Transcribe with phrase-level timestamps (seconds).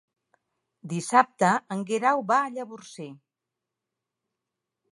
[0.93, 3.07] Dissabte en Guerau va a Llavorsí.